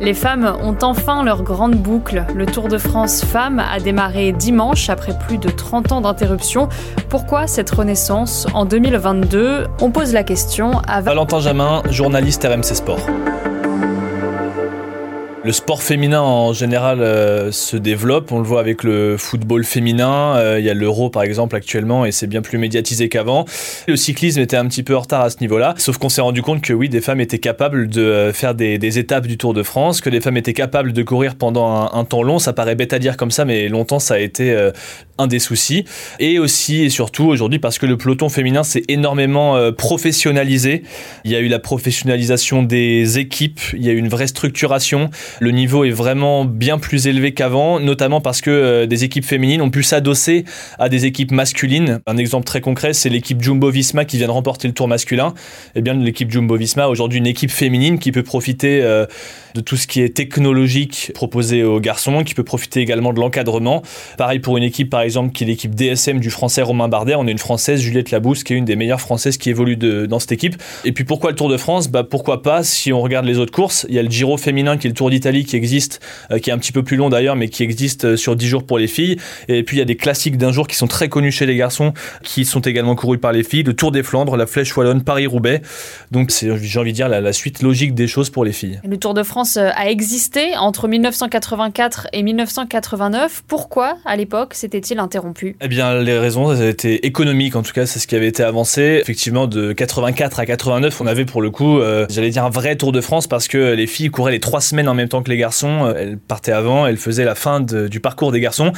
Les 0.00 0.14
femmes 0.14 0.52
ont 0.62 0.76
enfin 0.82 1.24
leur 1.24 1.42
grande 1.42 1.74
boucle. 1.74 2.24
Le 2.34 2.46
Tour 2.46 2.68
de 2.68 2.78
France 2.78 3.24
Femmes 3.24 3.58
a 3.58 3.80
démarré 3.80 4.32
dimanche 4.32 4.90
après 4.90 5.16
plus 5.26 5.38
de 5.38 5.48
30 5.48 5.90
ans 5.90 6.00
d'interruption. 6.00 6.68
Pourquoi 7.08 7.48
cette 7.48 7.70
renaissance 7.70 8.46
en 8.54 8.64
2022 8.64 9.66
On 9.80 9.90
pose 9.90 10.12
la 10.12 10.22
question 10.22 10.80
à 10.86 11.00
Valentin 11.00 11.40
Jamin, 11.40 11.82
journaliste 11.90 12.44
RMC 12.44 12.74
Sport. 12.74 13.00
Le 15.48 15.52
sport 15.52 15.82
féminin 15.82 16.20
en 16.20 16.52
général 16.52 17.00
euh, 17.00 17.50
se 17.52 17.78
développe, 17.78 18.32
on 18.32 18.38
le 18.38 18.44
voit 18.44 18.60
avec 18.60 18.84
le 18.84 19.16
football 19.16 19.64
féminin, 19.64 20.36
euh, 20.36 20.58
il 20.58 20.66
y 20.66 20.68
a 20.68 20.74
l'euro 20.74 21.08
par 21.08 21.22
exemple 21.22 21.56
actuellement 21.56 22.04
et 22.04 22.12
c'est 22.12 22.26
bien 22.26 22.42
plus 22.42 22.58
médiatisé 22.58 23.08
qu'avant. 23.08 23.46
Le 23.86 23.96
cyclisme 23.96 24.40
était 24.40 24.58
un 24.58 24.66
petit 24.66 24.82
peu 24.82 24.94
en 24.94 25.00
retard 25.00 25.22
à 25.22 25.30
ce 25.30 25.38
niveau-là, 25.40 25.72
sauf 25.78 25.96
qu'on 25.96 26.10
s'est 26.10 26.20
rendu 26.20 26.42
compte 26.42 26.60
que 26.60 26.74
oui, 26.74 26.90
des 26.90 27.00
femmes 27.00 27.22
étaient 27.22 27.38
capables 27.38 27.88
de 27.88 28.02
euh, 28.02 28.32
faire 28.34 28.54
des, 28.54 28.98
étapes 28.98 29.26
du 29.26 29.38
Tour 29.38 29.54
de 29.54 29.62
France, 29.62 30.02
que 30.02 30.10
des 30.10 30.20
femmes 30.20 30.36
étaient 30.36 30.52
capables 30.52 30.92
de 30.92 31.02
courir 31.02 31.34
pendant 31.34 31.90
un, 31.94 32.04
temps 32.04 32.22
long, 32.22 32.38
ça 32.38 32.52
paraît 32.52 32.74
bête 32.74 32.92
à 32.92 32.98
dire 32.98 33.16
comme 33.16 33.30
ça, 33.30 33.46
mais 33.46 33.68
longtemps 33.68 34.00
ça 34.00 34.14
a 34.14 34.18
été 34.18 34.54
un 35.16 35.26
des 35.28 35.38
soucis. 35.38 35.86
Et 36.20 36.38
aussi 36.38 36.82
et 36.82 36.90
surtout 36.90 37.24
aujourd'hui 37.24 37.58
parce 37.58 37.78
que 37.78 37.86
le 37.86 37.96
peloton 37.96 38.28
féminin 38.28 38.64
s'est 38.64 38.84
énormément 38.88 39.72
professionnalisé, 39.72 40.82
il 41.24 41.30
y 41.30 41.36
a 41.36 41.40
eu 41.40 41.48
la 41.48 41.58
professionnalisation 41.58 42.62
des 42.62 43.18
équipes, 43.18 43.60
il 43.72 43.82
y 43.82 43.88
a 43.88 43.92
eu 43.92 43.98
une 43.98 44.08
vraie 44.08 44.26
structuration. 44.26 45.08
Le 45.40 45.50
niveau 45.50 45.84
est 45.84 45.90
vraiment 45.90 46.44
bien 46.44 46.78
plus 46.78 47.06
élevé 47.06 47.32
qu'avant, 47.32 47.78
notamment 47.80 48.20
parce 48.20 48.40
que 48.40 48.50
euh, 48.50 48.86
des 48.86 49.04
équipes 49.04 49.24
féminines 49.24 49.62
ont 49.62 49.70
pu 49.70 49.82
s'adosser 49.82 50.44
à 50.78 50.88
des 50.88 51.06
équipes 51.06 51.30
masculines. 51.30 52.00
Un 52.06 52.16
exemple 52.16 52.44
très 52.44 52.60
concret, 52.60 52.92
c'est 52.92 53.08
l'équipe 53.08 53.40
Jumbo 53.40 53.70
Visma 53.70 54.04
qui 54.04 54.16
vient 54.16 54.26
de 54.26 54.32
remporter 54.32 54.66
le 54.66 54.74
tour 54.74 54.88
masculin. 54.88 55.34
Eh 55.74 55.80
bien, 55.80 55.94
l'équipe 55.94 56.30
Jumbo 56.30 56.56
Visma, 56.56 56.88
aujourd'hui 56.88 57.18
une 57.18 57.26
équipe 57.26 57.50
féminine 57.50 57.98
qui 57.98 58.10
peut 58.10 58.22
profiter 58.22 58.80
euh, 58.82 59.06
de 59.54 59.60
tout 59.60 59.76
ce 59.76 59.86
qui 59.86 60.00
est 60.00 60.14
technologique 60.14 61.12
proposé 61.14 61.62
aux 61.62 61.80
garçons, 61.80 62.24
qui 62.24 62.34
peut 62.34 62.44
profiter 62.44 62.80
également 62.80 63.12
de 63.12 63.20
l'encadrement. 63.20 63.82
Pareil 64.16 64.40
pour 64.40 64.56
une 64.56 64.64
équipe, 64.64 64.90
par 64.90 65.02
exemple, 65.02 65.32
qui 65.32 65.44
est 65.44 65.46
l'équipe 65.46 65.74
DSM 65.74 66.20
du 66.20 66.30
français 66.30 66.62
Romain 66.62 66.88
Bardet. 66.88 67.14
On 67.14 67.26
a 67.26 67.30
une 67.30 67.38
française, 67.38 67.80
Juliette 67.80 68.10
Labousse, 68.10 68.44
qui 68.44 68.54
est 68.54 68.56
une 68.56 68.64
des 68.64 68.76
meilleures 68.76 69.00
françaises 69.00 69.36
qui 69.36 69.50
évolue 69.50 69.76
dans 69.76 70.18
cette 70.18 70.32
équipe. 70.32 70.56
Et 70.84 70.92
puis 70.92 71.04
pourquoi 71.04 71.30
le 71.30 71.36
Tour 71.36 71.48
de 71.48 71.56
France? 71.56 71.88
Bah, 71.88 72.04
Pourquoi 72.04 72.42
pas 72.42 72.62
si 72.62 72.92
on 72.92 73.00
regarde 73.00 73.26
les 73.26 73.38
autres 73.38 73.52
courses 73.52 73.86
Il 73.88 73.94
y 73.94 73.98
a 73.98 74.02
le 74.02 74.10
Giro 74.10 74.36
féminin 74.36 74.76
qui 74.76 74.86
est 74.86 74.90
le 74.90 74.94
Tour 74.94 75.10
d'Italie 75.18 75.44
qui 75.44 75.56
existe, 75.56 76.00
euh, 76.30 76.38
qui 76.38 76.50
est 76.50 76.52
un 76.52 76.58
petit 76.58 76.72
peu 76.72 76.82
plus 76.82 76.96
long 76.96 77.08
d'ailleurs, 77.08 77.36
mais 77.36 77.48
qui 77.48 77.62
existe 77.62 78.04
euh, 78.04 78.16
sur 78.16 78.36
10 78.36 78.46
jours 78.46 78.64
pour 78.64 78.78
les 78.78 78.86
filles. 78.86 79.16
Et 79.48 79.62
puis 79.62 79.76
il 79.76 79.80
y 79.80 79.82
a 79.82 79.86
des 79.86 79.96
classiques 79.96 80.38
d'un 80.38 80.52
jour 80.52 80.66
qui 80.66 80.76
sont 80.76 80.86
très 80.86 81.08
connus 81.08 81.32
chez 81.32 81.46
les 81.46 81.56
garçons, 81.56 81.92
qui 82.22 82.44
sont 82.44 82.60
également 82.60 82.94
courus 82.94 83.18
par 83.18 83.32
les 83.32 83.42
filles. 83.42 83.62
Le 83.62 83.74
Tour 83.74 83.92
des 83.92 84.02
Flandres, 84.02 84.36
la 84.36 84.46
Flèche 84.46 84.76
Wallonne, 84.76 85.02
Paris-Roubaix. 85.02 85.62
Donc 86.10 86.30
c'est, 86.30 86.56
j'ai 86.56 86.78
envie 86.78 86.92
de 86.92 86.96
dire, 86.96 87.08
la, 87.08 87.20
la 87.20 87.32
suite 87.32 87.62
logique 87.62 87.94
des 87.94 88.06
choses 88.06 88.30
pour 88.30 88.44
les 88.44 88.52
filles. 88.52 88.80
Le 88.84 88.96
Tour 88.96 89.14
de 89.14 89.22
France 89.22 89.56
euh, 89.56 89.70
a 89.74 89.90
existé 89.90 90.56
entre 90.56 90.88
1984 90.88 92.08
et 92.12 92.22
1989. 92.22 93.42
Pourquoi, 93.46 93.98
à 94.04 94.16
l'époque, 94.16 94.54
s'était-il 94.54 94.98
interrompu? 94.98 95.56
Eh 95.60 95.68
bien, 95.68 96.00
les 96.00 96.18
raisons 96.18 96.54
étaient 96.54 97.06
économiques, 97.06 97.56
en 97.56 97.62
tout 97.62 97.72
cas, 97.72 97.86
c'est 97.86 97.98
ce 97.98 98.06
qui 98.06 98.16
avait 98.16 98.28
été 98.28 98.42
avancé. 98.42 98.98
Effectivement, 99.02 99.46
de 99.46 99.72
84 99.72 100.40
à 100.40 100.46
89, 100.46 101.00
on 101.00 101.06
avait 101.06 101.24
pour 101.24 101.42
le 101.42 101.50
coup, 101.50 101.80
j'allais 102.08 102.30
dire, 102.30 102.44
un 102.44 102.50
vrai 102.50 102.76
Tour 102.76 102.92
de 102.92 103.00
France 103.00 103.26
parce 103.26 103.48
que 103.48 103.74
les 103.74 103.86
filles 103.86 104.10
couraient 104.10 104.32
les 104.32 104.40
trois 104.40 104.60
semaines 104.60 104.88
en 104.88 104.94
même 104.94 105.07
temps 105.08 105.22
que 105.22 105.30
les 105.30 105.36
garçons. 105.36 105.86
Euh, 105.86 105.94
elle 105.96 106.18
partait 106.18 106.52
avant, 106.52 106.86
elle 106.86 106.96
faisait 106.96 107.24
la 107.24 107.34
fin 107.34 107.60
du 107.60 108.00
parcours 108.00 108.32
des 108.32 108.40
garçons. 108.40 108.72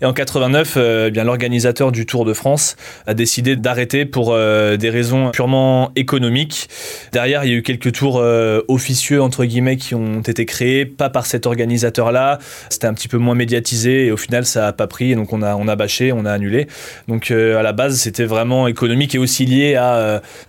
Et 0.00 0.04
en 0.04 0.12
89, 0.12 0.74
euh, 0.76 1.06
eh 1.08 1.10
bien 1.10 1.24
l'organisateur 1.24 1.92
du 1.92 2.06
Tour 2.06 2.24
de 2.24 2.32
France 2.32 2.76
a 3.06 3.14
décidé 3.14 3.56
d'arrêter 3.56 4.04
pour 4.04 4.32
euh, 4.32 4.76
des 4.76 4.90
raisons 4.90 5.30
purement 5.30 5.92
économiques. 5.96 6.68
Derrière, 7.12 7.44
il 7.44 7.50
y 7.50 7.54
a 7.54 7.56
eu 7.56 7.62
quelques 7.62 7.92
tours 7.92 8.22
officieux 8.68 9.22
entre 9.22 9.44
guillemets 9.44 9.76
qui 9.76 9.94
ont 9.94 10.20
été 10.20 10.44
créés, 10.44 10.84
pas 10.84 11.10
par 11.10 11.26
cet 11.26 11.46
organisateur-là. 11.46 12.38
C'était 12.68 12.86
un 12.86 12.94
petit 12.94 13.08
peu 13.08 13.18
moins 13.18 13.34
médiatisé 13.34 14.06
et 14.06 14.12
au 14.12 14.16
final, 14.16 14.44
ça 14.44 14.68
a 14.68 14.72
pas 14.72 14.86
pris. 14.86 15.14
donc 15.14 15.32
on 15.32 15.42
a 15.42 15.76
bâché, 15.76 16.12
on 16.12 16.24
a 16.24 16.32
annulé. 16.32 16.66
Donc 17.08 17.30
à 17.30 17.62
la 17.62 17.72
base, 17.72 17.96
c'était 17.96 18.24
vraiment 18.24 18.68
économique 18.68 19.14
et 19.14 19.18
aussi 19.18 19.46
lié 19.46 19.76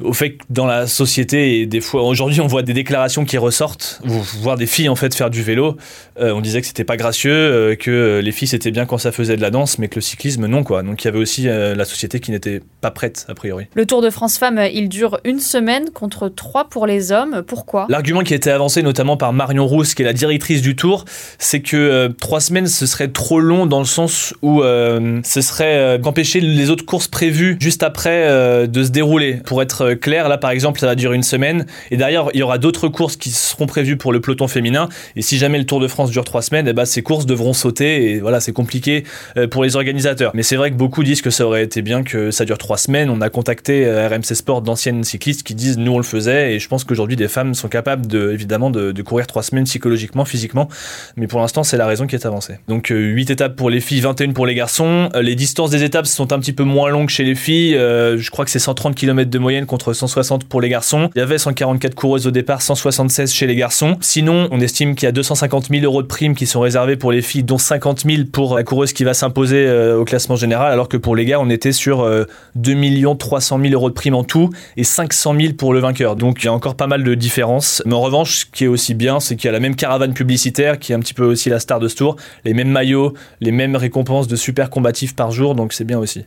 au 0.04 0.14
fait 0.14 0.34
que 0.34 0.44
dans 0.50 0.66
la 0.66 0.88
société 0.88 1.62
et 1.62 1.66
des 1.66 1.82
fois 1.82 2.04
aujourd'hui, 2.04 2.42
on 2.42 2.48
voit 2.48 2.64
des 2.64 2.74
déclarations 2.74 3.26
qui 3.26 3.38
ressortent, 3.38 4.02
voir 4.42 4.58
des 4.58 4.68
filles 4.68 4.90
en 4.90 4.96
fait 4.96 5.14
faire 5.16 5.27
du 5.30 5.44
vélo 5.44 5.78
euh, 6.20 6.32
on 6.32 6.42
disait 6.42 6.62
que 6.62 6.68
c'était 6.68 6.84
pas 6.84 6.98
gracieux, 6.98 7.32
euh, 7.32 7.76
que 7.76 8.22
les 8.24 8.32
filles 8.32 8.48
c'était 8.48 8.72
bien 8.72 8.86
quand 8.86 8.98
ça 8.98 9.12
faisait 9.12 9.36
de 9.36 9.42
la 9.42 9.52
danse, 9.52 9.78
mais 9.78 9.88
que 9.88 9.96
le 9.96 10.02
cyclisme 10.02 10.48
non 10.48 10.64
quoi. 10.64 10.84
Donc 10.84 11.04
il 11.04 11.06
y 11.06 11.08
avait 11.10 11.20
aussi 11.20 11.48
euh, 11.48 11.76
la 11.76 11.86
société 11.86 12.20
qui 12.20 12.32
n'était 12.32 12.62
pas 12.82 12.92
prête 12.92 13.26
a 13.30 13.36
priori. 13.36 13.68
Le 13.76 13.86
Tour 13.86 14.02
de 14.02 14.10
France 14.10 14.38
Femmes, 14.38 14.62
il 14.74 14.90
dure 14.90 15.20
une 15.24 15.40
semaine 15.40 15.90
contre 15.92 16.30
trois 16.30 16.70
pour 16.70 16.88
les 16.88 17.12
hommes. 17.12 17.44
Pourquoi? 17.46 17.86
L'argument 17.90 18.22
qui 18.22 18.34
a 18.34 18.36
été 18.36 18.50
avancé 18.50 18.82
notamment 18.82 19.18
par 19.18 19.34
Marion 19.34 19.68
Rousse, 19.68 19.94
qui 19.94 20.02
est 20.02 20.06
la 20.06 20.14
directrice 20.14 20.62
du 20.62 20.76
Tour, 20.76 21.06
c'est 21.38 21.62
que 21.62 22.08
trois 22.20 22.40
semaines 22.40 22.68
ce 22.68 22.86
serait 22.86 23.10
trop 23.10 23.40
long 23.40 23.66
dans 23.66 23.80
le 23.80 23.86
sens 23.86 24.34
où 24.42 24.62
ce 24.62 25.42
serait 25.42 26.00
empêcher 26.04 26.40
les 26.40 26.70
autres 26.70 26.86
courses 26.86 27.08
prévues 27.08 27.58
juste 27.60 27.84
après 27.84 28.68
de 28.68 28.84
se 28.84 28.90
dérouler. 28.90 29.42
Pour 29.46 29.62
être 29.62 29.94
clair, 29.94 30.30
là 30.30 30.38
par 30.38 30.52
exemple, 30.52 30.80
ça 30.80 30.86
va 30.86 30.96
durer 30.96 31.16
une 31.16 31.24
semaine 31.24 31.66
et 31.92 31.98
derrière 31.98 32.28
il 32.34 32.40
y 32.40 32.44
aura 32.44 32.58
d'autres 32.58 32.88
courses 32.88 33.18
qui 33.18 33.30
seront 33.30 33.68
prévues 33.68 33.98
pour 33.98 34.12
le 34.12 34.22
peloton 34.22 34.48
féminin. 34.48 34.90
Et 35.18 35.24
si 35.24 35.40
jamais 35.40 35.58
le 35.58 35.66
Tour 35.66 35.80
de 35.80 35.88
France 35.88 36.12
dure 36.12 36.24
trois 36.24 36.44
semaines, 36.44 36.68
eh 36.68 36.74
ben, 36.74 36.86
ces 36.86 37.02
courses 37.02 37.26
devront 37.26 37.54
sauter 37.54 38.12
et 38.12 38.20
voilà, 38.20 38.40
c'est 38.40 38.54
compliqué 38.54 39.04
euh, 39.36 39.48
pour 39.48 39.64
les 39.64 39.76
organisateurs. 39.76 40.32
Mais 40.36 40.44
c'est 40.44 40.56
vrai 40.56 40.70
que 40.70 40.76
beaucoup 40.76 41.04
disent 41.04 41.24
que 41.24 41.32
ça 41.32 41.44
aurait 41.44 41.64
été 41.64 41.82
bien 41.82 42.04
que 42.04 42.30
ça 42.30 42.46
dure 42.46 42.60
trois 42.60 42.78
semaines. 42.78 43.10
On 43.10 43.20
a 43.22 43.30
contacté 43.32 43.84
euh, 43.88 44.08
RMC 44.08 44.36
Sport 44.36 44.62
d'anciennes 44.62 45.04
cyclistes 45.04 45.42
qui 45.42 45.56
disent 45.56 45.80
nous 45.80 45.92
on 45.92 45.98
le 45.98 46.04
faisait 46.04 46.54
et 46.54 46.60
je 46.60 46.68
pense 46.68 46.84
qu'aujourd'hui 46.84 47.16
des 47.16 47.28
femmes 47.28 47.56
sont 47.56 47.68
capables 47.68 48.06
de, 48.06 48.32
évidemment 48.32 48.70
de, 48.70 49.02
courir 49.02 49.26
trois 49.26 49.42
semaines 49.42 49.64
psychologiquement, 49.64 50.24
physiquement. 50.24 50.68
Mais 51.16 51.26
pour 51.26 51.40
l'instant, 51.40 51.64
c'est 51.64 51.78
la 51.78 51.88
raison 51.88 52.06
qui 52.06 52.14
est 52.14 52.26
avancée. 52.26 52.60
Donc 52.68 52.90
8 52.90 52.94
euh, 52.94 53.34
étapes 53.34 53.56
pour 53.56 53.72
les 53.72 53.80
filles, 53.80 54.02
21 54.02 54.34
pour 54.34 54.46
les 54.46 54.54
garçons. 54.54 55.10
Les 55.20 55.34
distances 55.34 55.72
des 55.72 55.84
étapes 55.84 56.06
sont 56.06 56.32
un 56.32 56.40
petit 56.40 56.54
peu 56.54 56.64
moins 56.64 56.90
longues 56.90 57.10
chez 57.10 57.24
les 57.24 57.36
filles. 57.36 57.74
je 57.74 58.30
crois 58.30 58.46
que 58.46 58.52
c'est 58.52 58.60
130 58.60 58.94
km 58.94 59.32
de 59.32 59.40
moyenne 59.40 59.66
contre 59.66 59.94
160 59.94 60.44
pour 60.44 60.62
les 60.62 60.70
garçons. 60.70 61.10
Il 61.16 61.20
y 61.20 61.22
avait 61.22 61.40
144 61.40 61.96
coureuses 61.96 62.28
au 62.28 62.32
départ, 62.32 62.62
176 62.62 63.34
chez 63.34 63.48
les 63.48 63.56
garçons. 63.56 63.98
Sinon, 64.02 64.48
on 64.52 64.60
estime 64.60 64.94
qu'il 64.94 65.06
y 65.06 65.07
a 65.07 65.07
250 65.12 65.70
000 65.70 65.84
euros 65.84 66.02
de 66.02 66.08
primes 66.08 66.36
qui 66.36 66.46
sont 66.46 66.60
réservés 66.60 66.96
pour 66.96 67.12
les 67.12 67.22
filles, 67.22 67.44
dont 67.44 67.58
50 67.58 68.06
000 68.06 68.24
pour 68.32 68.56
la 68.56 68.64
coureuse 68.64 68.94
qui 68.94 69.04
va 69.04 69.14
s'imposer 69.14 69.66
euh, 69.68 70.00
au 70.00 70.06
classement 70.06 70.36
général, 70.36 70.72
alors 70.72 70.90
que 70.90 70.98
pour 70.98 71.16
les 71.16 71.26
gars, 71.26 71.40
on 71.40 71.50
était 71.50 71.72
sur 71.72 72.08
2 72.56 72.76
300 73.18 73.60
000 73.62 73.74
euros 73.74 73.90
de 73.90 73.94
primes 73.94 74.16
en 74.16 74.24
tout 74.24 74.50
et 74.76 74.84
500 74.84 75.36
000 75.40 75.54
pour 75.54 75.74
le 75.74 75.80
vainqueur. 75.80 76.16
Donc 76.16 76.44
il 76.44 76.46
y 76.46 76.48
a 76.50 76.54
encore 76.54 76.76
pas 76.76 76.88
mal 76.88 77.04
de 77.04 77.16
différences. 77.16 77.82
Mais 77.86 77.94
en 77.94 78.02
revanche, 78.02 78.40
ce 78.40 78.46
qui 78.46 78.66
est 78.66 78.68
aussi 78.68 78.94
bien, 78.94 79.20
c'est 79.20 79.36
qu'il 79.36 79.46
y 79.46 79.50
a 79.50 79.54
la 79.54 79.60
même 79.60 79.76
caravane 79.76 80.14
publicitaire 80.14 80.80
qui 80.80 80.92
est 80.92 80.96
un 80.96 81.00
petit 81.00 81.14
peu 81.14 81.26
aussi 81.26 81.50
la 81.50 81.60
star 81.60 81.80
de 81.80 81.88
ce 81.88 81.96
tour, 81.96 82.16
les 82.46 82.54
mêmes 82.54 82.70
maillots, 82.70 83.14
les 83.42 83.52
mêmes 83.52 83.76
récompenses 83.76 84.28
de 84.28 84.36
super 84.36 84.70
combatifs 84.70 85.16
par 85.16 85.32
jour, 85.32 85.56
donc 85.56 85.74
c'est 85.74 85.86
bien 85.86 86.00
aussi. 86.00 86.26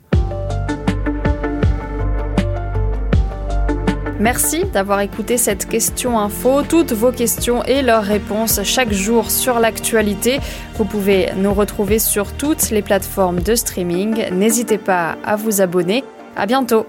Merci 4.21 4.67
d'avoir 4.67 5.01
écouté 5.01 5.39
cette 5.39 5.67
question 5.67 6.19
info. 6.19 6.61
Toutes 6.63 6.93
vos 6.93 7.11
questions 7.11 7.65
et 7.65 7.81
leurs 7.81 8.03
réponses 8.03 8.63
chaque 8.65 8.93
jour 8.93 9.31
sur 9.31 9.59
l'actualité. 9.61 10.41
Vous 10.75 10.85
pouvez 10.85 11.31
nous 11.39 11.55
retrouver 11.55 11.99
sur 11.99 12.31
toutes 12.35 12.69
les 12.69 12.83
plateformes 12.83 13.41
de 13.41 13.55
streaming. 13.55 14.27
N'hésitez 14.31 14.77
pas 14.77 15.17
à 15.25 15.37
vous 15.37 15.63
abonner. 15.63 16.05
À 16.37 16.45
bientôt. 16.45 16.85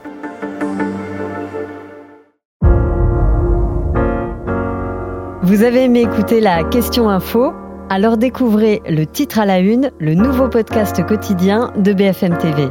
Vous 5.41 5.63
avez 5.63 5.85
aimé 5.85 6.01
écouter 6.01 6.41
la 6.41 6.65
question 6.65 7.09
info? 7.09 7.53
Alors 7.89 8.17
découvrez 8.17 8.81
le 8.89 9.05
titre 9.05 9.39
à 9.39 9.45
la 9.45 9.59
une, 9.59 9.91
le 9.99 10.15
nouveau 10.15 10.49
podcast 10.49 11.05
quotidien 11.05 11.71
de 11.77 11.93
BFM 11.93 12.37
TV. 12.37 12.67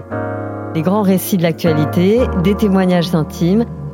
Les 0.75 0.83
grands 0.83 1.03
récits 1.03 1.39
de 1.39 1.43
l'actualité, 1.45 2.21
des 2.45 2.55
témoignages 2.55 3.15
intimes 3.15 3.65